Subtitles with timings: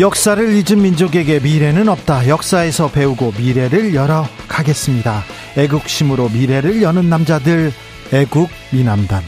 [0.00, 2.26] 역사를 잊은 민족에게 미래는 없다.
[2.26, 5.22] 역사에서 배우고 미래를 열어 가겠습니다.
[5.58, 7.70] 애국심으로 미래를 여는 남자들
[8.10, 9.22] 애국 미남단.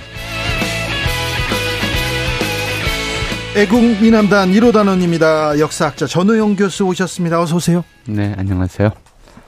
[3.54, 5.58] 애국 미남단 1호 단원입니다.
[5.58, 7.38] 역사학자 전우용 교수 오셨습니다.
[7.38, 7.84] 어서 오세요.
[8.06, 8.88] 네, 안녕하세요.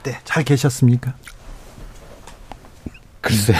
[0.03, 1.15] 네, 잘 계셨습니까?
[3.21, 3.57] 글쎄요.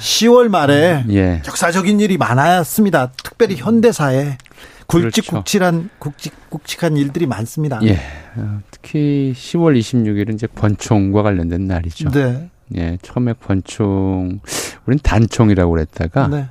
[0.00, 1.40] 10월 말에 예.
[1.46, 3.12] 역사적인 일이 많았습니다.
[3.16, 4.36] 특별히 현대사에
[4.86, 7.80] 굵직굵직한 굵직굵직한 일들이 많습니다.
[7.82, 7.98] 예.
[8.36, 12.10] 어, 특히 10월 26일은 이제 권총과 관련된 날이죠.
[12.10, 12.50] 네.
[12.76, 12.98] 예.
[13.02, 14.40] 처음에 권총
[14.86, 16.46] 우린 단총이라고 그랬다가 네.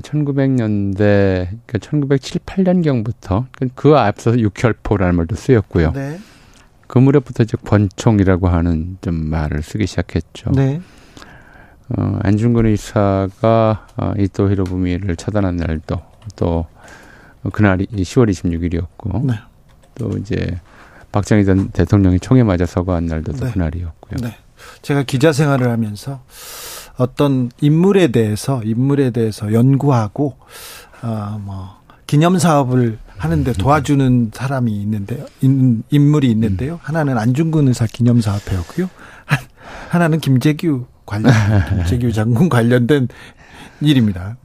[0.00, 5.92] 1900년대 그러니까 1907, 8년경부터 그 앞서서 육혈포라는 말도 쓰였고요.
[5.92, 6.18] 네.
[6.86, 10.52] 그 무렵부터 이제 권총이라고 하는 좀 말을 쓰기 시작했죠.
[10.52, 10.80] 네.
[11.88, 16.00] 어, 안중근 의사가 어, 이토 히로부미를 처단한 날도
[16.36, 16.66] 또
[17.50, 19.34] 그날이 10월 26일이었고 네.
[19.96, 20.60] 또 이제
[21.12, 23.52] 박정희 전 대통령이 총에 맞아 서거한 날도 또 네.
[23.52, 24.18] 그날이었고요.
[24.28, 24.36] 네.
[24.82, 26.22] 제가 기자 생활을 하면서
[26.96, 30.36] 어떤 인물에 대해서 인물에 대해서 연구하고
[31.02, 35.26] 어뭐 기념 사업을 하는데 도와주는 사람이 있는데요.
[35.42, 36.78] 인, 인물이 있는데요.
[36.82, 38.88] 하나는 안중근 의사 기념 사업회였고요.
[39.24, 39.38] 한-
[39.88, 41.32] 하나는 김재규 관련
[41.88, 43.08] 김재규 장군 관련된
[43.80, 44.36] 일입니다.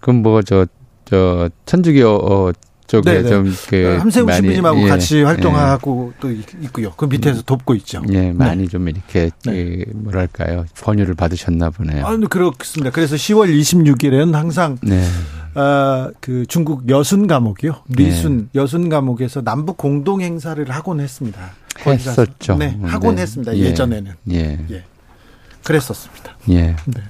[0.00, 0.66] 그럼 뭐 저
[1.04, 2.52] 저 천주교 어,
[2.86, 3.28] 쪽에 네, 네.
[3.30, 6.92] 좀 그 함세웅 신부님하고 예, 같이 활동하고 또 있- 있고요.
[6.96, 8.02] 그 밑에서 돕고 있죠.
[8.12, 9.84] 예, 예, 많이 좀 이렇게 네.
[9.84, 12.06] 그 뭐랄까요 권유를 받으셨나 보네요.
[12.06, 12.90] 아, 그렇습니다.
[12.90, 15.02] 그래서 10월 26일에는 항상 네,
[15.54, 17.76] 아, 그 중국 여순 감옥이요.
[17.88, 21.52] 리순 여순 감옥에서 남북 공동 행사를 하곤 했습니다.
[21.86, 22.56] 했었죠.
[22.56, 23.22] 네, 하곤 네.
[23.22, 23.56] 했습니다.
[23.56, 23.60] 예.
[23.60, 24.12] 예전에는.
[24.30, 24.84] 예, 예.
[25.64, 26.36] 그랬었습니다.
[26.50, 26.76] 예.
[26.86, 27.02] 네.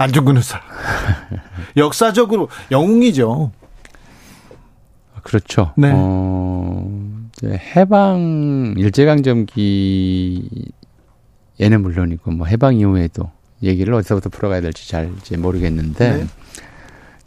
[0.00, 0.60] 안중근 의사.
[1.76, 3.52] 역사적으로 영웅이죠.
[5.22, 5.74] 그렇죠.
[5.76, 5.90] 네.
[5.94, 6.88] 어,
[7.44, 9.52] 해방 일제강점기에는
[11.82, 13.30] 물론이고 뭐 해방 이후에도
[13.62, 16.26] 얘기를 어디서부터 풀어가야 될지 잘 이제 모르겠는데 네.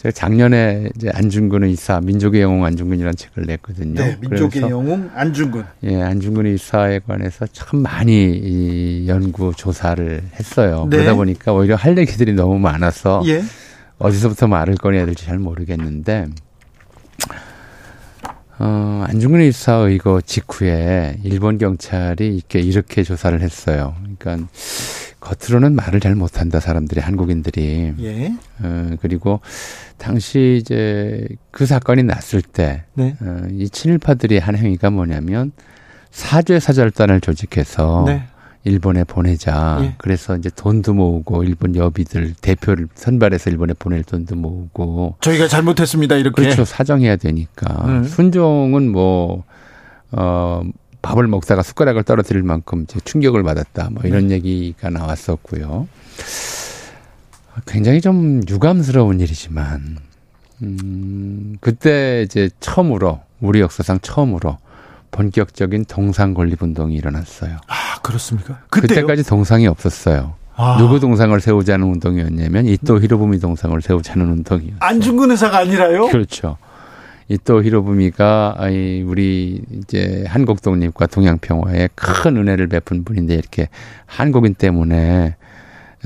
[0.04, 3.94] 제가 작년에 이제 안중근 의사 민족의 영웅 안중근이라는 책을 냈거든요.
[3.94, 5.64] 네, 민족의 영웅 안중근.
[5.84, 10.88] 예, 안중근 의사에 관해서 참 많이 이 연구 조사를 했어요.
[10.90, 10.98] 네.
[10.98, 13.42] 그러다 보니까 오히려 할 얘기들이 너무 많아서 예.
[13.98, 16.28] 어디서부터 말을 꺼내야 될지 잘 모르겠는데,
[18.60, 23.96] 어, 안중근 의사 의거 직후에 일본 경찰이 이렇게, 이렇게 조사를 했어요.
[24.20, 24.50] 그러니까,
[25.24, 27.94] 겉으로는 말을 잘 못한다, 사람들이, 한국인들이.
[28.00, 28.34] 예.
[28.62, 29.40] 어, 그리고,
[29.98, 33.16] 당시 이제 그 사건이 났을 때, 네.
[33.22, 35.54] 어, 이 친일파들이 한 행위가 뭐냐면,
[36.12, 38.24] 사죄 사절단을 조직해서, 네.
[38.66, 39.80] 일본에 보내자.
[39.82, 39.96] 예.
[39.98, 46.16] 그래서 이제 돈도 모으고 일본 여비들 대표를 선발해서 일본에 보낼 돈도 모으고 저희가 잘못했습니다.
[46.16, 46.42] 이렇게.
[46.42, 48.08] 그렇죠 사정해야 되니까 네.
[48.08, 49.44] 순종은 뭐
[50.12, 50.62] 어.
[51.04, 53.90] 밥을 먹다가 숟가락을 떨어뜨릴 만큼 이제 충격을 받았다.
[53.92, 54.36] 뭐 이런 네.
[54.36, 55.88] 얘기가 나왔었고요.
[57.68, 59.98] 굉장히 좀 유감스러운 일이지만,
[60.64, 64.58] 음, 그때 이제 처음으로, 우리 역사상 처음으로
[65.12, 67.58] 본격적인 동상 건립 운동이 일어났어요.
[67.68, 68.62] 아, 그렇습니까?
[68.70, 68.88] 그때요?
[68.88, 70.34] 그때까지 동상이 없었어요.
[70.56, 70.78] 아.
[70.80, 74.78] 누구 동상을 세우자는 운동이었냐면 이또 히로부미 동상을 세우자는 운동이었어요.
[74.80, 76.08] 안중근 의사가 아니라요?
[76.08, 76.58] 그렇죠.
[77.30, 78.58] 이또 히로부미가
[79.06, 83.70] 우리 이제 한국 독립과 동양 평화에 큰 은혜를 베푼 분인데 이렇게
[84.06, 85.36] 한국인 때문에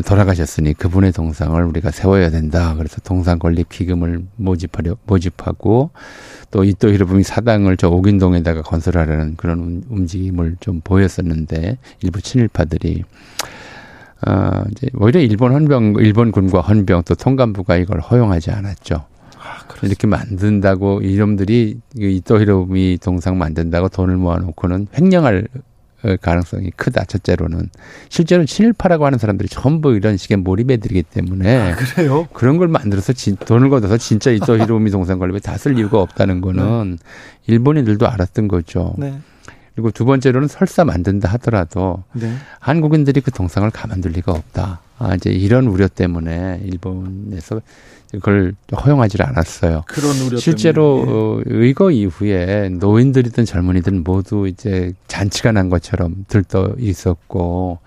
[0.05, 2.75] 돌아가셨으니 그분의 동상을 우리가 세워야 된다.
[2.77, 5.89] 그래서 동상 건립 기금을 모집하려 모집하고
[6.51, 13.03] 또 이또 히로부미 사당을 저 옥인동에다가 건설하려는 그런 움- 움직임을 좀 보였었는데 일부 친일파들이
[14.21, 19.05] 아, 이제 오히려 일본 헌병, 일본군과 헌병 또 통감부가 이걸 허용하지 않았죠.
[19.83, 25.47] 이렇게 만든다고 이놈들이 이또 히로미 동상 만든다고 돈을 모아놓고는 횡령할
[26.03, 27.05] 어, 가능성이 크다.
[27.05, 27.69] 첫째로는
[28.09, 32.27] 실제로 친일파라고 하는 사람들이 전부 이런 식의 몰입애들이기 때문에 그래요?
[32.33, 36.41] 그런 걸 만들어서 진, 돈을 걷어서 진짜 이또 히로미 동상 관리에 다 쓸 이유가 없다는
[36.41, 36.99] 거는
[37.47, 38.93] 일본인들도 알았던 거죠.
[38.99, 39.19] 네.
[39.77, 42.33] 그리고 두 번째로는 설사 만든다 하더라도 네.
[42.59, 44.79] 한국인들이 그 동상을 가만둘 리가 없다.
[44.97, 47.61] 아, 이제 이런 우려 때문에 일본에서
[48.11, 49.83] 그걸 허용하지 않았어요.
[49.87, 51.11] 그런 우려 실제로 때문에.
[51.15, 57.77] 어, 의거 이후에 노인들이든 젊은이든 모두 이제 잔치가 난 것처럼 들떠 있었고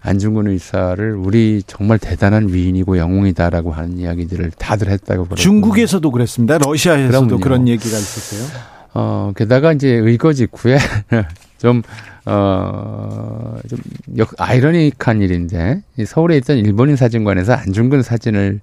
[0.00, 6.58] 안중근 의사를 우리 정말 대단한 위인이고 영웅이다라고 하는 이야기들을 다들 했다고 그러고 중국에서도 그랬습니다.
[6.58, 7.40] 러시아에서도 그럼요.
[7.40, 8.77] 그런 얘기가 있었어요.
[8.94, 10.78] 어 게다가 이제 의거 직후에
[11.58, 11.82] 좀
[12.30, 13.78] 어, 좀,
[14.18, 18.60] 역, 아이러니한 일인데, 서울에 있던 일본인 사진관에서 안중근 사진을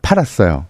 [0.00, 0.64] 팔았어요.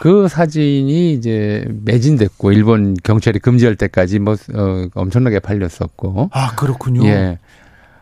[0.00, 6.30] 그 사진이 이제 매진됐고, 일본 경찰이 금지할 때까지 뭐, 어, 엄청나게 팔렸었고.
[6.32, 7.04] 아, 그렇군요.
[7.08, 7.40] 예.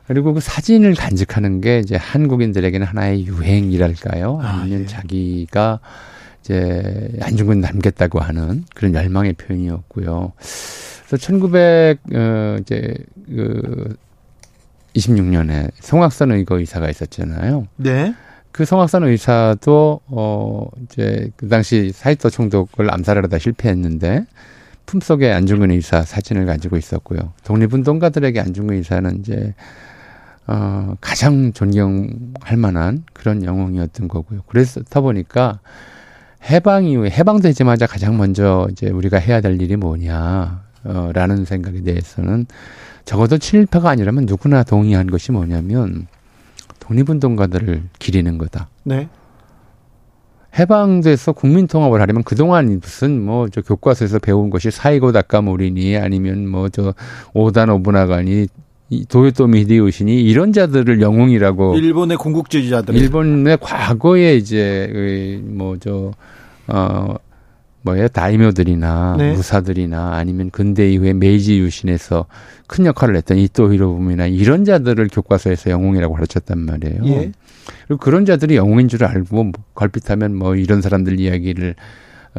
[0.06, 4.41] 그리고 그 사진을 간직하는 게 이제 한국인들에게는 하나의 유행이랄까요?
[4.43, 4.87] 아, 아니면 아, 예.
[4.87, 5.81] 자기가
[6.43, 10.33] 이제 안중근 남겠다고 하는 그런 열망의 표현이었고요.
[11.06, 12.94] 그래서 1900, 어, 이제,
[13.27, 13.97] 그,
[14.97, 17.69] 26년에 성악산 의거 의사가 있었잖아요.
[17.77, 18.15] 네.
[18.50, 24.27] 그 성악산 의사도, 어, 이제, 그 당시 사이토 총독을 암살하려다 실패했는데,
[24.85, 27.33] 품속에 안중근 의사 사진을 가지고 있었고요.
[27.45, 29.55] 독립운동가들에게 안중근 의사는 이제,
[30.49, 34.41] 어, 가장 존경할 만한 그런 영웅이었던 거고요.
[34.49, 35.61] 그래서 보니까
[36.50, 42.47] 해방 이후에 해방되자마자 가장 먼저 이제 우리가 해야 될 일이 뭐냐, 어, 라는 생각에 대해서는
[43.05, 46.06] 적어도 친일파가 아니라면 누구나 동의한 것이 뭐냐면
[46.81, 48.69] 독립운동가들을 기리는 거다.
[48.85, 49.09] 네.
[50.59, 56.93] 해방돼서 국민통합을 하려면 그동안 무슨 뭐 저 교과서에서 배운 것이 사이고 닭가모리니 아니면 뭐 저
[57.33, 58.49] 오단 오분화가니
[59.09, 66.12] 도요토미 히데요시니 이런 자들을 영웅이라고 일본의 군국주의자들 일본의 과거에 이제 뭐저
[66.69, 67.15] 어
[67.83, 69.33] 뭐예요 다이묘들이나 네.
[69.33, 72.27] 무사들이나 아니면 근대 이후에 메이지 유신에서
[72.67, 77.05] 큰 역할을 했던 이토 히로부미나 이런 자들을 교과서에서 영웅이라고 가르쳤단 말이에요.
[77.06, 77.33] 예.
[77.87, 81.75] 그리고 그런 자들이 영웅인 줄 알고 뭐 걸핏하면 뭐 이런 사람들 이야기를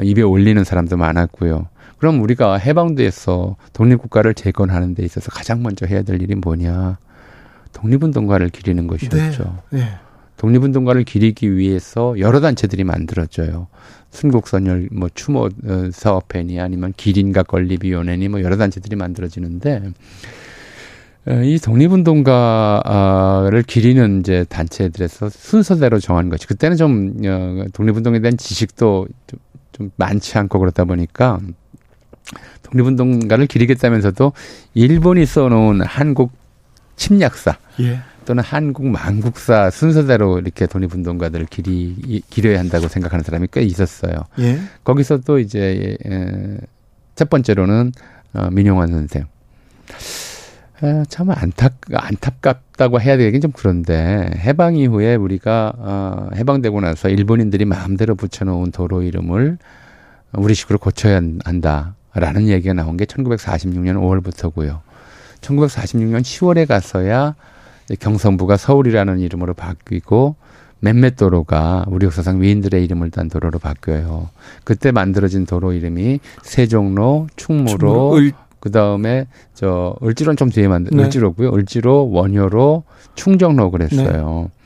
[0.01, 1.67] 입에 올리는 사람도 많았고요.
[2.03, 6.97] 그럼 우리가 해방돼서 독립국가를 재건하는 데 있어서 가장 먼저 해야 될 일이 뭐냐?
[7.71, 9.63] 독립운동가를 기리는 것이었죠.
[9.69, 9.79] 네.
[9.79, 9.85] 네.
[10.35, 13.67] 독립운동가를 기리기 위해서 여러 단체들이 만들어져요.
[14.11, 15.49] 순국선열, 뭐 추모 어,
[15.93, 19.93] 사업회니 아니면 기린과 건립위원회니 뭐 여러 단체들이 만들어지는데
[21.29, 29.07] 어, 이 독립운동가를 기리는 이제 단체들에서 순서대로 정한 것이 그때는 좀 어, 독립운동에 대한 지식도
[29.25, 29.39] 좀,
[29.71, 31.39] 좀 많지 않고 그렇다 보니까
[32.63, 34.33] 독립운동가를 기리겠다면서도
[34.73, 36.31] 일본이 써놓은 한국
[36.95, 37.99] 침략사 예.
[38.25, 44.13] 또는 한국 망국사 순서대로 이렇게 독립운동가들을 기리 기려야 한다고 생각하는 사람이 꽤 있었어요.
[44.39, 44.59] 예.
[44.83, 46.57] 거기서 또 이제 에,
[47.15, 47.91] 첫 번째로는
[48.33, 49.25] 어, 민용환 선생.
[50.81, 57.65] 아, 참 안타 안타깝다고 해야 되긴 좀 그런데 해방 이후에 우리가 어, 해방되고 나서 일본인들이
[57.65, 59.57] 마음대로 붙여놓은 도로 이름을
[60.33, 61.95] 우리식으로 고쳐야 한다.
[62.15, 64.79] 라는 얘기가 나온 게 1946년 5월부터고요.
[65.41, 67.35] 1946년 10월에 가서야
[67.99, 70.35] 경성부가 서울이라는 이름으로 바뀌고
[70.79, 74.29] 몇몇 도로가 우리 역사상 위인들의 이름을 딴 도로로 바뀌어요.
[74.65, 78.33] 그때 만들어진 도로 이름이 세종로, 충무로, 을...
[78.59, 81.03] 그 다음에 저 을지로는 좀 뒤에 만든 네.
[81.03, 81.53] 을지로고요.
[81.53, 82.83] 을지로, 원효로,
[83.15, 84.49] 충정로 그랬어요.
[84.49, 84.62] 네.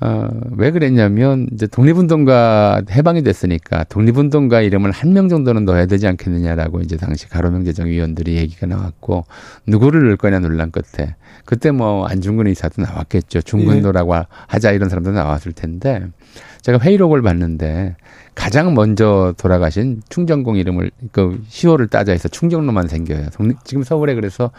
[0.00, 6.80] 어, 왜 그랬냐면, 이제 독립운동가 해방이 됐으니까 독립운동가 이름을 한 명 정도는 넣어야 되지 않겠느냐라고
[6.82, 9.24] 이제 당시 가로명 재정위원들이 얘기가 나왔고,
[9.66, 11.16] 누구를 넣을 거냐 논란 끝에.
[11.44, 13.42] 그때 뭐 안중근 의사도 나왔겠죠.
[13.42, 14.22] 중근도라고 예.
[14.46, 16.06] 하자 이런 사람도 나왔을 텐데,
[16.62, 17.96] 제가 회의록을 봤는데,
[18.34, 23.28] 가장 먼저 돌아가신 충정공 이름을, 그, 시호를 따져서 충정로만 생겨요.
[23.64, 24.50] 지금 서울에 그래서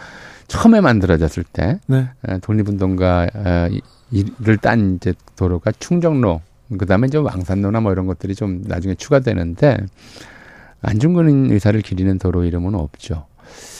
[0.48, 2.08] 처음에 만들어졌을 때, 네.
[2.42, 3.68] 독립운동가, 어,
[4.12, 6.42] 이를 딴 이제 도로가 충정로,
[6.78, 9.78] 그 다음에 이제 왕산로나 뭐 이런 것들이 좀 나중에 추가되는데,
[10.82, 13.26] 안중근 의사를 기리는 도로 이름은 없죠.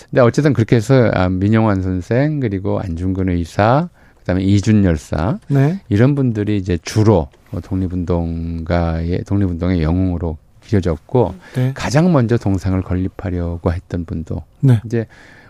[0.10, 5.80] 근데 어쨌든 그렇게 해서 아, 민영환 선생 그리고 안중근 의사 그다음에 이준 열사 네.
[5.90, 7.30] 이런 분들이 이제 주로
[7.64, 11.72] 독립운동가의 독립운동의 영웅으로 기려졌고 네.
[11.74, 14.82] 가장 먼저 동상을 건립하려고 했던 분도 네.
[14.86, 15.08] 이제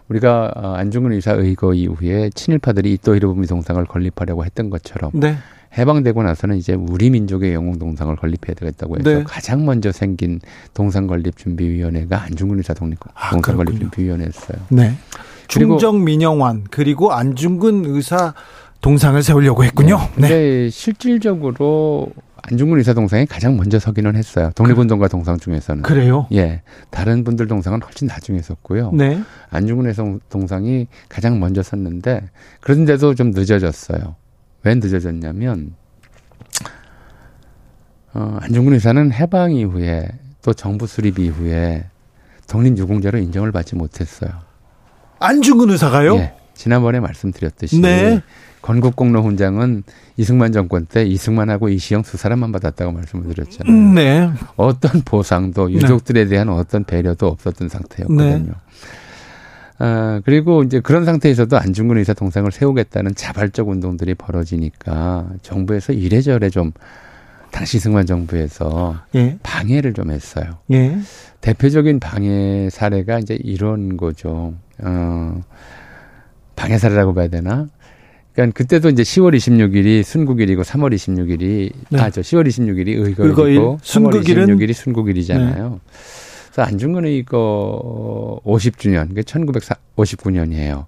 [0.09, 5.37] 우리가 어, 안중근 의사 의거 이후에 친일파들이 이또 히로부미 동상을 건립하려고 했던 것처럼 네.
[5.77, 9.23] 해방되고 나서는 이제 우리 민족의 영웅 동상을 건립해야 되겠다고 해서 네.
[9.23, 10.39] 가장 먼저 생긴
[10.73, 14.57] 동상 건립 준비위원회가 안중근 의사 독립 아, 동상 건립 준비위원회였어요.
[14.69, 14.95] 네.
[15.47, 18.33] 중정 민영환 그리고 안중근 의사
[18.81, 19.97] 동상을 세우려고 했군요.
[20.15, 20.21] 네.
[20.27, 22.11] 근데 실질적으로
[22.43, 24.51] 안중근 의사 동상이 가장 먼저 서기는 했어요.
[24.55, 25.83] 독립운동가 동상 중에서는.
[25.83, 26.27] 그래요?
[26.31, 26.61] 예.
[26.91, 28.91] 다른 분들 동상은 훨씬 나중에 섰고요.
[28.93, 29.19] 네.
[29.49, 32.29] 안중근 의사 동상이 가장 먼저 섰는데
[32.61, 34.15] 그런데도 좀 늦어졌어요.
[34.67, 35.75] 왜 늦어졌냐면
[38.13, 40.09] 어, 안중근 의사는 해방 이후에
[40.41, 41.85] 또 정부 수립 이후에
[42.49, 44.29] 독립유공자로 인정을 받지 못했어요.
[45.19, 46.17] 안중근 의사가요?
[46.17, 46.33] 예.
[46.53, 48.21] 지난번에 말씀드렸듯이 네.
[48.61, 49.83] 건국공로 훈장은
[50.17, 53.73] 이승만 정권 때 이승만하고 이시영 두 사람만 받았다고 말씀을 드렸잖아요.
[53.73, 54.29] 음, 네.
[54.57, 55.75] 어떤 보상도 네.
[55.75, 58.37] 유족들에 대한 어떤 배려도 없었던 상태였거든요.
[58.37, 58.51] 네.
[59.79, 66.71] 아, 그리고 이제 그런 상태에서도 안중근 의사 동상을 세우겠다는 자발적 운동들이 벌어지니까 정부에서 이래저래 좀
[67.51, 69.37] 당시 이승만 정부에서 예.
[69.43, 70.57] 방해를 좀 했어요.
[70.71, 70.97] 예.
[71.41, 74.53] 대표적인 방해 사례가 이제 이런 거죠.
[74.83, 75.41] 어,
[76.55, 77.67] 방해 사례라고 봐야 되나?
[78.33, 81.99] 그러니까 그때도 이제 10월 26일이 순국일이고 3월 26일이 네.
[81.99, 85.69] 아저 10월 26일이 의거일이고 의거일, 3월 26일이 순국일이잖아요.
[85.69, 85.79] 네.
[86.57, 90.85] 그래서 안중근 의거 50주년, 그게 1959년이에요.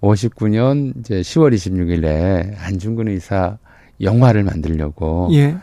[0.00, 3.56] 59년 이제 10월 26일에 안중근 의사
[4.00, 5.56] 영화를 만들려고 예.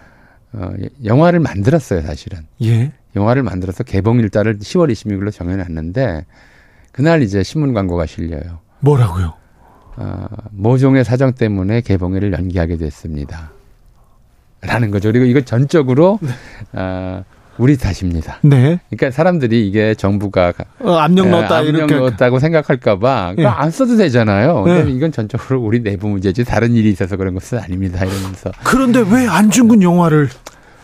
[0.53, 0.71] 어,
[1.03, 2.45] 영화를 만들었어요, 사실은.
[2.63, 2.93] 예.
[3.17, 6.25] 영화를 만들어서 개봉 일자를 10월 26일로 정해놨는데
[6.93, 8.59] 그날 이제 신문 광고가 실려요.
[8.79, 9.33] 뭐라고요?
[9.97, 13.51] 어, 모종의 사정 때문에 개봉일을 연기하게 됐습니다.
[14.61, 15.11] 라는 거죠.
[15.11, 16.29] 그리고 이거 전적으로 네.
[16.79, 17.25] 어,
[17.57, 18.39] 우리 탓입니다.
[18.41, 18.79] 네.
[18.89, 23.45] 그러니까 사람들이 이게 정부가 어, 압력 넣었다 압력 이렇게 넣었다고 생각할까봐 네.
[23.45, 24.63] 안 써도 되잖아요.
[24.65, 24.85] 네.
[24.89, 28.03] 이건 전적으로 우리 내부 문제지 다른 일이 있어서 그런 것은 아닙니다.
[28.03, 28.51] 이러면서.
[28.63, 30.29] 그런데 왜 안중근 영화를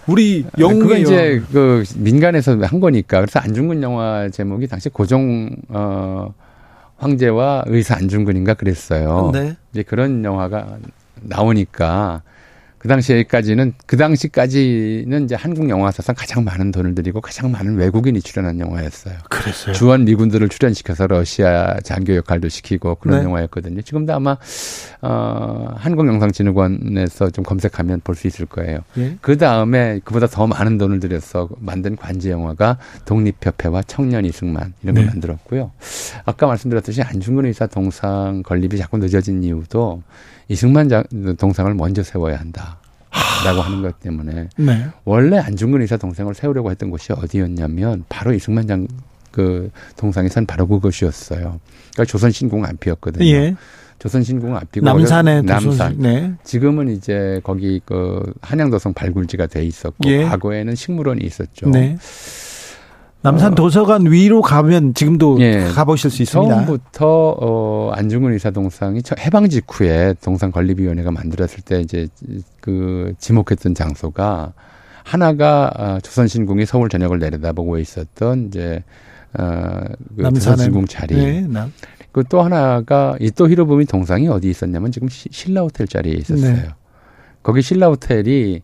[0.08, 6.34] 우리 영웅 그건 이제 그 민간에서 한 거니까 그래서 안중근 영화 제목이 당시 고종 어
[6.98, 9.32] 황제와 의사 안중근인가 그랬어요.
[9.34, 9.56] 네.
[9.72, 10.78] 이제 그런 영화가
[11.22, 12.22] 나오니까
[12.80, 18.60] 그 당시에까지는 그 당시까지는 이제 한국 영화사상 가장 많은 돈을 들이고 가장 많은 외국인이 출연한
[18.60, 19.16] 영화였어요.
[19.30, 19.74] 그랬어요.
[19.74, 23.26] 주한 미군들을 출연시켜서 러시아 장교 역할도 시키고 그런 네.
[23.26, 23.82] 영화였거든요.
[23.82, 24.38] 지금도 아마
[25.02, 28.80] 어 한국영상진흥원에서 좀 검색하면 볼 수 있을 거예요.
[28.98, 29.16] 예?
[29.22, 35.06] 그 다음에 그보다 더 많은 돈을 들여서 만든 관제 영화가 독립협회와 청년 이승만 이런 걸
[35.06, 35.10] 네.
[35.10, 35.72] 만들었고요.
[36.26, 40.02] 아까 말씀드렸듯이 안중근 의사 동상 건립이 자꾸 늦어진 이유도
[40.50, 40.90] 이승만
[41.38, 42.80] 동상을 먼저 세워야 한다.
[43.46, 44.86] 라고 하는 것 때문에 네.
[45.06, 48.86] 원래 안중근 의사 동상을 세우려고 했던 곳이 어디였냐면 바로 이승만 장
[49.32, 51.60] 그 동상이 선 바로 그것이었어요.
[51.94, 53.26] 그러니까 조선 신궁 앞이었거든요.
[53.26, 53.56] 예.
[53.98, 55.98] 조선 신궁 앞이고 남산에 남산.
[55.98, 56.34] 네.
[56.44, 60.24] 지금은 이제 거기 그 한양도성 발굴지가 돼 있었고 예.
[60.24, 61.70] 과거에는 식물원이 있었죠.
[61.70, 61.98] 네.
[63.22, 66.56] 남산 도서관 위로 가면 지금도 예, 가보실 수 있습니다.
[66.56, 72.08] 처음부터 어, 안중근 의사 동상이 해방 직후에 동상 건립위원회가 만들었을 때 이제
[72.62, 74.54] 그 지목했던 장소가
[75.04, 78.84] 하나가 어, 조선신궁이 서울 전역을 내려다보고 있었던 이제
[79.38, 79.82] 어,
[80.16, 81.16] 그 조선신궁 자리.
[81.16, 81.74] 네, 남.
[82.12, 86.54] 그또 하나가 이또 히로부미 동상이 어디 있었냐면 지금 신라 호텔 자리에 있었어요.
[86.54, 86.70] 네.
[87.44, 88.62] 거기 신라 호텔이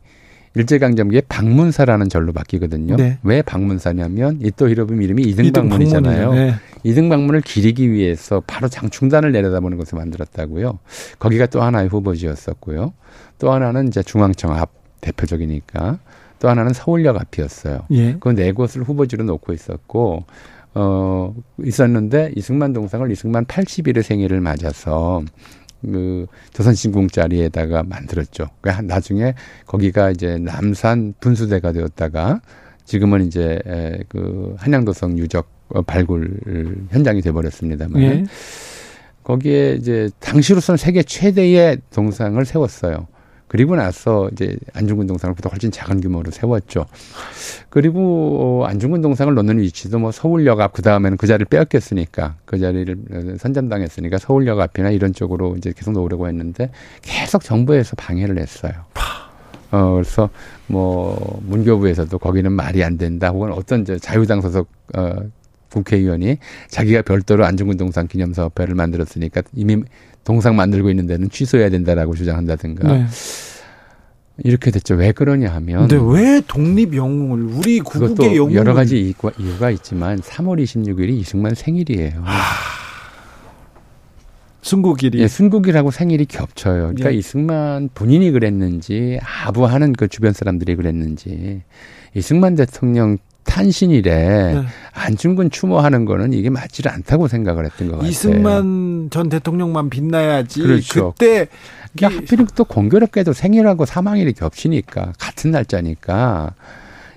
[0.55, 2.95] 일제강점기에 방문사라는 절로 바뀌거든요.
[2.95, 3.17] 네.
[3.23, 6.33] 왜 방문사냐면 이또 히로부미 이름이 이등방문이잖아요.
[6.33, 6.53] 네.
[6.83, 10.79] 이등방문을 기리기 위해서 바로 장충단을 내려다보는 것을 만들었다고요.
[11.19, 12.93] 거기가 또 하나의 후보지였었고요.
[13.39, 14.71] 또 하나는 이제 중앙청 앞
[15.01, 15.99] 대표적이니까
[16.39, 17.81] 또 하나는 서울역 앞이었어요.
[17.91, 18.15] 예.
[18.19, 20.25] 그네 곳을 후보지로 놓고 있었고
[20.73, 21.33] 어
[21.63, 25.23] 있었는데 이승만 동상을 이승만 80일의 생일을 맞아서
[25.91, 28.47] 그 조선신궁 자리에다가 만들었죠.
[28.61, 29.33] 그러니까 나중에
[29.65, 32.41] 거기가 이제 남산 분수대가 되었다가
[32.85, 33.59] 지금은 이제
[34.09, 35.49] 그 한양도성 유적
[35.87, 36.39] 발굴
[36.91, 38.25] 현장이 돼버렸습니다만 예.
[39.23, 43.07] 거기에 이제 당시로서는 세계 최대의 동상을 세웠어요.
[43.47, 46.85] 그리고 나서 이제 안중근 동상을 보다 훨씬 작은 규모로 세웠죠.
[47.69, 52.57] 그리고 어, 안중근 동상을 놓는 위치도 뭐 서울역 앞, 그 다음에는 그 자리를 빼앗겼으니까 그
[52.57, 56.71] 자리를 어, 선점당했으니까 서울역 앞이나 이런 쪽으로 이제 계속 놓으려고 했는데
[57.01, 58.73] 계속 정부에서 방해를 했어요.
[59.71, 60.29] 어, 그래서
[60.67, 65.15] 뭐 문교부에서도 거기는 말이 안 된다 혹은 어떤 저 자유당 소속 어,
[65.71, 66.37] 국회의원이
[66.69, 69.83] 자기가 별도로 안중근 동상 기념사업회를 만들었으니까 이미
[70.25, 72.91] 동상 만들고 있는 데는 취소해야 된다라고 주장한다든가.
[72.91, 73.05] 네.
[74.43, 74.95] 이렇게 됐죠.
[74.95, 75.87] 왜 그러냐 하면.
[75.87, 81.55] 근데 왜 독립 영웅을 우리 국국의 영웅 여러 가지 이유가, 이유가 있지만 3월 26일이 이승만
[81.55, 82.21] 생일이에요.
[82.21, 82.33] 하...
[84.61, 85.19] 순국일이.
[85.19, 86.87] 예, 순국일하고 생일이 겹쳐요.
[86.87, 87.17] 그러니까 예.
[87.17, 91.61] 이승만 본인이 그랬는지 아부하는 그 주변 사람들이 그랬는지
[92.15, 94.63] 이승만 대통령 탄신일에 네.
[94.93, 98.09] 안중근 추모하는 거는 이게 맞지를 않다고 생각을 했던 것 같아요.
[98.09, 100.61] 이승만 전 대통령만 빛나야지.
[100.61, 101.13] 그렇죠.
[101.17, 101.47] 그때
[101.95, 106.53] 그러니까 하필 또 공교롭게도 생일하고 사망일이 겹치니까 같은 날짜니까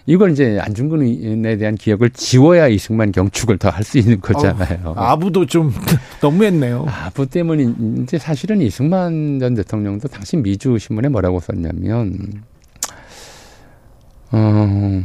[0.07, 4.79] 이걸 이제 안중근에 대한 기억을 지워야 이승만 경축을 더 할 수 있는 거잖아요.
[4.85, 5.71] 어, 아부도 좀
[6.23, 6.87] 너무했네요.
[6.89, 12.15] 아부 때문에 이제 사실은 이승만 전 대통령도 당시 미주 신문에 뭐라고 썼냐면
[14.31, 15.03] 어,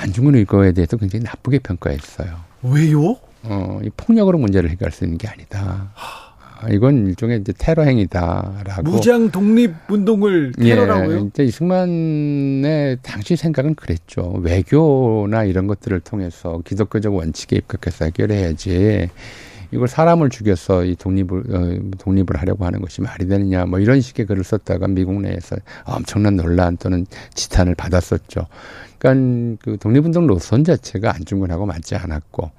[0.00, 2.28] 안중근 의거에 대해서 굉장히 나쁘게 평가했어요.
[2.62, 3.16] 왜요?
[3.42, 5.92] 어, 이 폭력으로 문제를 해결할 수 있는 게 아니다.
[5.94, 8.82] 아, 이건 일종의 이제 테러 행위다라고.
[8.82, 11.16] 무장 독립 운동을 테러라고요?
[11.16, 14.34] 예, 이제 이승만의 당시 생각은 그랬죠.
[14.42, 19.08] 외교나 이런 것들을 통해서 기독교적 원칙에 입각해서 해결해야지.
[19.72, 24.26] 이걸 사람을 죽여서 이 독립을 어, 독립을 하려고 하는 것이 말이 되느냐 뭐 이런 식의
[24.26, 28.46] 글을 썼다가 미국 내에서 엄청난 논란 또는 지탄을 받았었죠.
[28.98, 32.50] 그러니까 그 독립운동 노선 자체가 안중근하고 맞지 않았고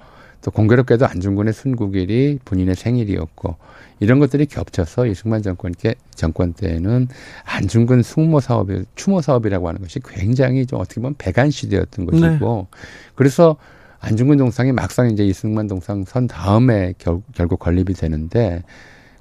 [0.42, 3.58] 또 공교롭게도 안중근의 순국일이 본인의 생일이었고
[4.00, 7.08] 이런 것들이 겹쳐서 이승만 정권 께 정권 때는
[7.46, 12.78] 안중근 숙모 사업이 추모 사업이라고 하는 것이 굉장히 좀 어떻게 보면 배관 시대였던 것이고 네.
[13.14, 13.58] 그래서
[14.02, 18.64] 안중근 동상이 막상 이제 이승만 동상 선 다음에 결, 결국 건립이 되는데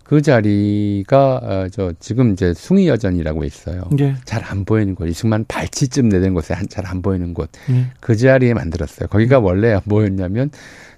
[0.03, 3.83] 그 자리가 어, 저 지금 이제 숭의여전이라고 있어요.
[4.01, 4.17] 예.
[4.25, 7.51] 잘안 보이는 곳, 이승만 발치쯤 내는 곳에 잘 안 보이는 곳.
[7.71, 7.87] 예.
[8.01, 9.07] 그 자리에 만들었어요.
[9.09, 10.51] 거기가 원래 뭐였냐면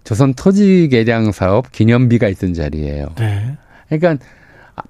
[0.04, 3.08] 조선 토지 개량 사업 기념비가 있던 자리예요.
[3.18, 3.58] 네.
[3.90, 4.24] 그러니까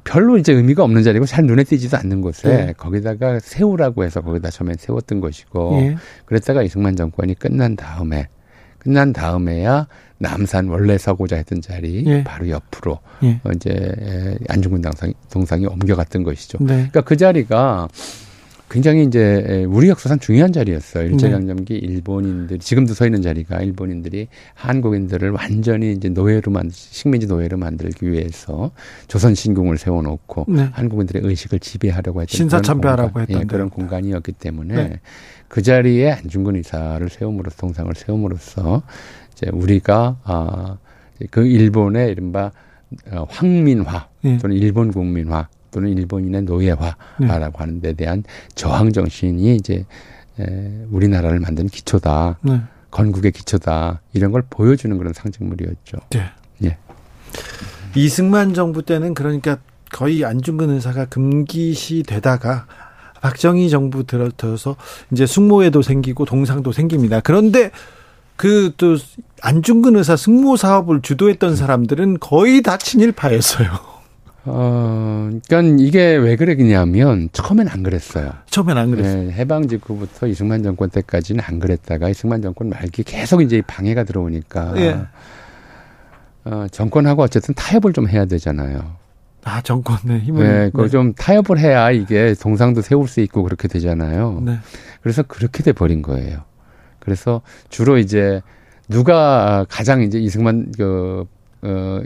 [0.05, 2.73] 별로 이제 의미가 없는 자리고 잘 눈에 띄지도 않는 곳에 네.
[2.77, 5.97] 거기다가 세우라고 해서 거기다 처음에 세웠던 것이고 예.
[6.27, 8.29] 그랬다가 이승만 정권이 끝난 다음에
[8.83, 9.87] 끝난 다음에야
[10.19, 12.25] 남산 원래 서고자 했던 자리 예.
[12.25, 13.41] 바로 옆으로 예.
[13.45, 16.59] 어, 이제 안중근 동상이, 동상이 옮겨갔던 것이죠.
[16.61, 16.67] 네.
[16.75, 17.89] 그러니까 그 자리가
[18.73, 21.05] 굉장히 이제 우리 역사상 중요한 자리였어요.
[21.11, 21.79] 일제강점기 네.
[21.79, 28.71] 일본인들이 지금도 서 있는 자리가 일본인들이 한국인들을 완전히 이제 노예로 만 식민지 노예로 만들기 위해서
[29.09, 30.71] 조선 신궁을 세워놓고 네.
[30.73, 35.01] 한국인들의 의식을 지배하려고 했던 신사참배하라고 했던 예, 그런 공간이었기 때문에 네.
[35.49, 38.83] 그 자리에 안중근 의사를 세움으로써 동상을 세움으로써
[39.33, 42.53] 이제 우리가 아그 일본의 이른바
[43.11, 44.39] 어, 황민화 네.
[44.39, 47.51] 또는 일본 국민화 또는 일본인의 노예화라고 네.
[47.53, 48.23] 하는 데 대한
[48.55, 49.85] 저항 정신이 이제
[50.39, 52.39] 에, 우리나라를 만든 기초다.
[52.43, 52.61] 네.
[52.91, 54.01] 건국의 기초다.
[54.13, 55.99] 이런 걸 보여주는 그런 상징물이었죠.
[56.11, 56.31] 네.
[56.65, 56.77] 예.
[57.97, 59.59] 이승만 정부 때는 그러니까
[59.91, 62.67] 거의 안중근 의사가 금기시 되다가
[63.21, 64.77] 박정희 정부 들어서
[65.11, 67.21] 이제 숙모회도 생기고 동상도 생깁니다.
[67.21, 67.71] 그런데
[68.37, 68.97] 그 또
[69.43, 73.69] 안중근 의사 승모 사업을 주도했던 사람들은 거의 다 친일파였어요.
[74.45, 78.33] 어, 그러니까 이게 왜 그랬냐면 처음엔 안 그랬어요.
[78.51, 79.25] 처음엔 안 그랬어요.
[79.25, 84.75] 네, 해방 직후부터 이승만 정권 때까지는 안 그랬다가 이승만 정권 말기 계속 이제 방해가 들어오니까
[84.79, 85.01] 예.
[86.45, 88.97] 어, 정권하고 어쨌든 타협을 좀 해야 되잖아요.
[89.45, 91.15] 아 정권의 힘을 네, 그좀 네.
[91.17, 94.41] 타협을 해야 이게 동상도 세울 수 있고 그렇게 되잖아요.
[94.45, 94.59] 네.
[95.03, 96.45] 그래서 그렇게 돼 버린 거예요.
[96.99, 98.41] 그래서 주로 이제
[98.89, 101.27] 누가 가장 이제 이승만 그
[101.63, 102.01] 어,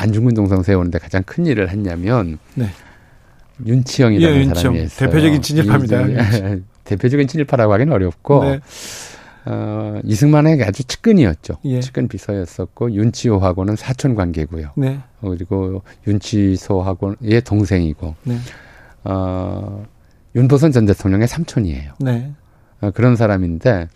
[0.00, 2.70] 안중근 동상 세우는데 가장 큰 일을 했냐면 네.
[3.66, 4.54] 윤치영이라는 예, 윤치영.
[4.54, 5.10] 사람이 있어요.
[5.10, 6.06] 대표적인 친일파입니다.
[6.84, 8.60] 대표적인 친일파라고 하기는 어렵고 네.
[9.44, 11.58] 어, 이승만에게 아주 측근이었죠.
[11.66, 11.80] 예.
[11.80, 14.70] 측근 비서였었고 윤치호하고는 사촌 관계고요.
[14.76, 15.00] 네.
[15.20, 18.38] 그리고 윤치소하고의 동생이고 네.
[19.04, 19.84] 어,
[20.34, 21.92] 윤보선 전 대통령의 삼촌이에요.
[22.00, 22.32] 네.
[22.80, 23.88] 어, 그런 사람인데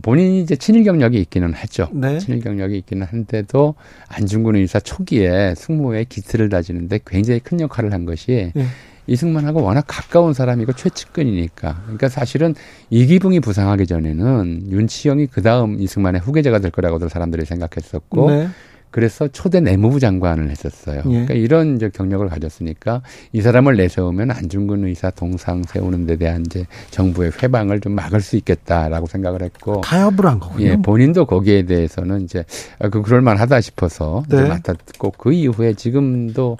[0.00, 1.88] 본인이 이제 친일 경력이 있기는 하죠.
[1.92, 2.18] 네.
[2.18, 3.74] 친일 경력이 있기는 한데도
[4.08, 8.66] 안중근 의사 초기에 승무의 기틀을 다지는데 굉장히 큰 역할을 한 것이 네.
[9.06, 11.80] 이승만하고 워낙 가까운 사람이고 최측근이니까.
[11.82, 12.54] 그러니까 사실은
[12.90, 18.48] 이기붕이 부상하기 전에는 윤치영이 그 다음 이승만의 후계자가 될 거라고들 사람들이 생각했었고 네.
[18.92, 20.98] 그래서 초대 내무부 장관을 했었어요.
[20.98, 21.02] 예.
[21.10, 23.02] 그러니까 이런 이제 경력을 가졌으니까
[23.32, 28.36] 이 사람을 내세우면 안중근 의사 동상 세우는 데 대한 이제 정부의 회방을 좀 막을 수
[28.36, 30.66] 있겠다라고 생각을 했고 타협을 한 거군요.
[30.66, 32.44] 예, 본인도 거기에 대해서는 이제
[32.78, 34.46] 아, 그 그럴 만하다 싶어서 네.
[34.46, 36.58] 맡았고 그 이후에 지금도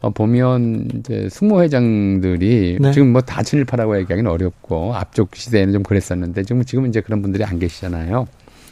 [0.00, 2.92] 어, 보면 이제 승무회장들이 네.
[2.92, 7.42] 지금 뭐 다 친일파라고 얘기하기는 어렵고 앞쪽 시대에는 좀 그랬었는데 지금 지금 이제 그런 분들이
[7.42, 8.26] 안 계시잖아요.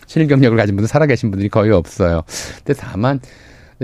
[0.06, 2.22] 신일 경력을 가진 분들 살아계신 분들이 거의 없어요.
[2.64, 3.20] 근데 다만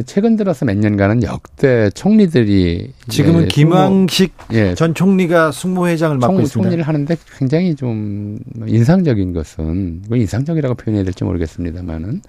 [0.07, 6.63] 최근 들어서 몇 년간은 역대 총리들이 지금은 김황식 예, 전 총리가 숙모회장을 맡고 총, 있습니다.
[6.63, 12.23] 총리를 하는데 굉장히 좀 인상적인 것은 뭐 인상적이라고 표현해야 될지 모르겠습니다만은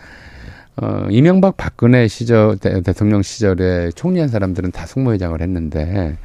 [0.75, 6.17] 어, 이명박 박근혜 시절 대, 대통령 시절에 총리한 사람들은 다 숙모회장을 했는데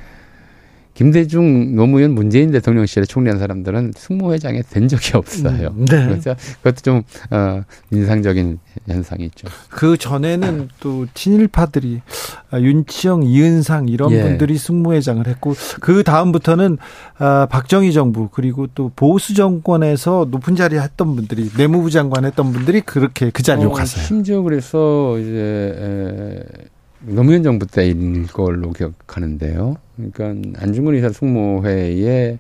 [0.99, 5.69] 김대중 노무현 문재인 대통령 시절에 총리한 사람들은 승무회장에 된 적이 없어요.
[5.77, 6.09] 음, 네.
[6.09, 8.59] 그래서 그것도 좀 어, 인상적인
[8.89, 9.47] 현상이 있죠.
[9.71, 12.01] 그 전에는 또 친일파들이
[12.51, 14.23] 아, 윤치영, 이은상 이런 예.
[14.23, 16.79] 분들이 승무회장을 했고 그 다음부터는
[17.19, 22.81] 아, 박정희 정부 그리고 또 보수 정권에서 높은 자리 했던 분들이 내무부 장관 했던 분들이
[22.81, 24.05] 그렇게 그 자리로 어, 갔어요.
[24.05, 26.69] 심지어 그래서 이제 에,
[27.01, 29.77] 노무현 정부 때인 걸로 기억하는데요.
[29.97, 32.39] 그러니까 안중근 의사 숙모회에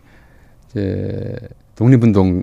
[0.70, 1.36] 이제
[1.76, 2.42] 독립운동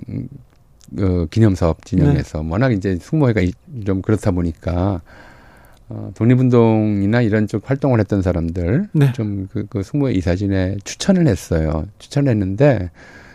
[0.98, 2.48] 어, 기념사업 진영에서 네.
[2.48, 3.42] 워낙 이제 숙모회가
[3.84, 5.02] 좀 그렇다 보니까
[5.88, 9.12] 어, 독립운동이나 이런 쪽 활동을 했던 사람들 네.
[9.12, 11.86] 좀그 그 숙모회 이사진에 추천을 했어요.
[11.98, 12.90] 추천을 했는데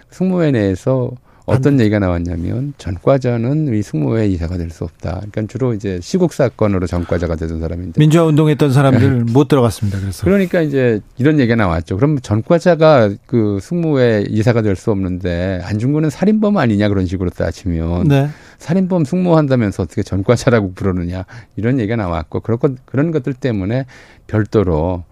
[0.09, 1.11] 숙모회 내에서
[1.51, 5.15] 어떤 얘기가 나왔냐면 전과자는 우리 승무회 이사가 될 수 없다.
[5.15, 9.99] 그러니까 주로 이제 시국 사건으로 전과자가 되던 사람인데 민주화 운동했던 사람들 못 들어갔습니다.
[9.99, 11.97] 그래서 그러니까 이제 이런 얘기가 나왔죠.
[11.97, 18.29] 그럼 전과자가 그 승무회 이사가 될 수 없는데 안중근은 살인범 아니냐 그런 식으로 따지면 네.
[18.57, 21.25] 살인범 승무한다면서 어떻게 전과자라고 부르느냐
[21.57, 23.85] 이런 얘기가 나왔고 것 그런 것들 때문에
[24.27, 25.03] 별도로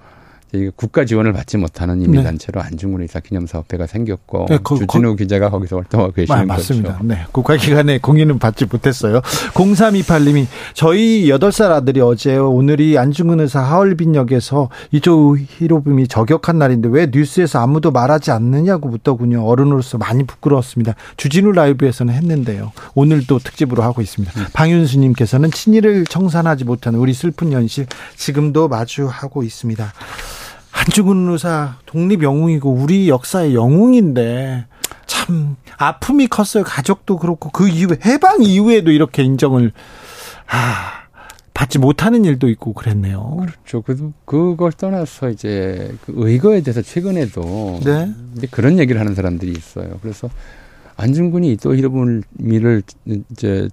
[0.75, 2.67] 국가 지원을 받지 못하는 이민 단체로 네.
[2.67, 6.93] 안중근 의사 기념 사업회가 생겼고 네, 그, 주진우 거, 기자가 거기서 활동하고 계시는 아, 맞습니다.
[6.93, 7.03] 거죠.
[7.05, 9.21] 네, 국가 기관의 공인은 받지 못했어요.
[9.53, 17.59] 0328님이 저희 8살 아들이 어제 오늘이 안중근 의사 하얼빈역에서 이조 히로부미 저격한 날인데 왜 뉴스에서
[17.59, 19.45] 아무도 말하지 않느냐고 묻더군요.
[19.45, 20.95] 어른으로서 많이 부끄러웠습니다.
[21.17, 22.71] 주진우 라이브에서는 했는데요.
[22.95, 24.39] 오늘도 특집으로 하고 있습니다.
[24.39, 24.45] 음.
[24.53, 27.85] 방윤수님께서는 친일을 청산하지 못하는 우리 슬픈 현실
[28.15, 29.93] 지금도 마주하고 있습니다.
[30.71, 34.65] 한중근 의사 독립 영웅이고 우리 역사의 영웅인데
[35.05, 36.63] 참 아픔이 컸어요.
[36.63, 39.71] 가족도 그렇고 그 이후에 해방 이후에도 이렇게 인정을
[40.47, 40.99] 아
[41.53, 43.37] 받지 못하는 일도 있고 그랬네요.
[43.41, 43.81] 그렇죠.
[43.81, 48.13] 그, 그걸 떠나서 이제 그 의거에 대해서 최근에도 네.
[48.51, 49.99] 그런 얘기를 하는 사람들이 있어요.
[50.01, 50.29] 그래서
[50.95, 52.83] 안중근이 또 히로부미를
[53.31, 53.67] 이제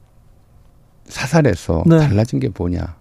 [1.04, 1.98] 사살해서 네.
[1.98, 2.96] 달라진 게 뭐냐.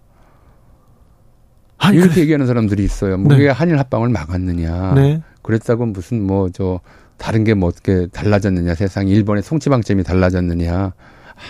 [1.77, 2.21] 아니, 이렇게 그래.
[2.23, 3.17] 얘기하는 사람들이 있어요.
[3.17, 3.37] 뭐 네.
[3.37, 4.93] 그게 한일 합방을 막았느냐.
[4.95, 5.21] 네.
[5.41, 6.79] 그랬다고 무슨 뭐 저
[7.17, 8.75] 다른 게 뭐 어떻게 달라졌느냐.
[8.75, 10.93] 세상 일본의 송치방점이 달라졌느냐.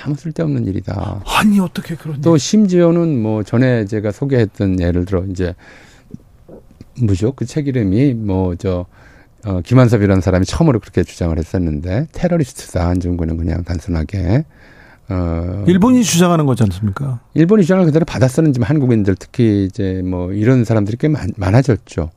[0.03, 1.21] 아무 쓸데없는 일이다.
[1.25, 2.19] 아니 어떻게 그런?
[2.21, 5.53] 또 심지어는 뭐 전에 제가 소개했던 예를 들어 이제
[7.01, 7.33] 뭐죠?
[7.33, 8.85] 그 책 이름이 뭐저
[9.45, 14.43] 어, 김한섭이라는 사람이 처음으로 그렇게 주장을 했었는데 테러리스트다 안중근은 그냥 단순하게
[15.09, 17.19] 어, 일본이 주장하는 거지 않습니까?
[17.33, 22.09] 일본이 주장을 그대로 받아쓰는 지금 한국인들 특히 이제 뭐 이런 사람들이 꽤 많, 많아졌죠.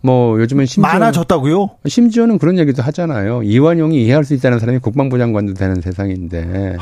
[0.00, 1.70] 뭐 요즘은 심지어 많아졌다고요?
[1.86, 3.42] 심지어는 그런 얘기도 하잖아요.
[3.42, 6.76] 이완용이 이해할 수 있다는 사람이 국방부 장관도 되는 세상인데.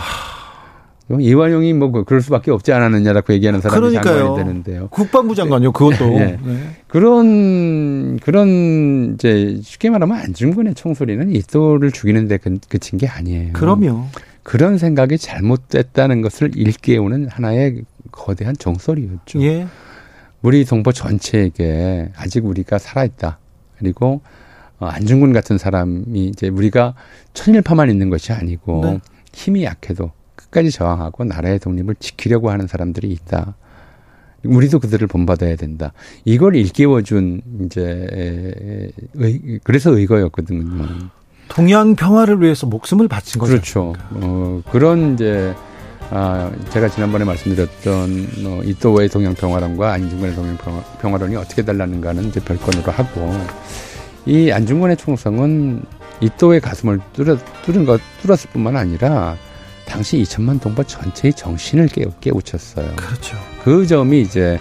[1.21, 4.19] 이완용이 뭐그 그럴 수밖에 없지 않았느냐라고 얘기하는 사람이 그러니까요.
[4.19, 4.89] 장관이 되는데요.
[4.89, 6.07] 국방부 장관요, 그것도.
[6.07, 6.39] 네.
[6.43, 6.59] 네.
[6.87, 13.53] 그런 그런 이제 쉽게 말하면 안중근의 총소리는 이또를 죽이는데 그친 게 아니에요.
[13.53, 14.07] 그럼요.
[14.45, 19.43] 그런 생각이 잘못됐다는 것을 일깨우는 하나의 거대한 종소리였죠.
[19.43, 19.67] 예.
[20.43, 23.39] 우리 동포 전체에게 아직 우리가 살아있다.
[23.79, 24.21] 그리고
[24.79, 26.95] 어, 안중근 같은 사람이 이제 우리가
[27.33, 29.01] 천일파만 있는 것이 아니고 네.
[29.33, 33.57] 힘이 약해도 끝까지 저항하고 나라의 독립을 지키려고 하는 사람들이 있다.
[34.45, 35.95] 우리도 그들을 본받아야 된다.
[36.27, 41.11] 이걸 일깨워준 이제 의, 그래서 의거였거든요.
[41.49, 43.53] 동양 평화를 위해서 목숨을 바친 거죠.
[43.53, 43.93] 그렇죠.
[44.11, 45.55] 어, 그런 이제
[46.11, 50.59] 아, 제가 지난번에 말씀드렸던 어, 이또의 동양 평화론과 안중근의 동양
[51.01, 53.33] 평화 론이 어떻게 달랐는가는 이제 별건으로 하고
[54.27, 55.83] 이 안중근의 총성은
[56.21, 59.37] 이또의 가슴을 뚫어, 뚫은 것 뚫었을 뿐만 아니라
[59.87, 62.95] 당시 2천만 동포 전체의 정신을 깨우, 깨우쳤어요.
[62.97, 63.37] 그렇죠.
[63.63, 64.59] 그 점이 이제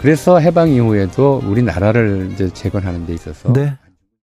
[0.00, 3.74] 그래서 해방 이후에도 우리나라를 이제 재건하는 데 있어서 네.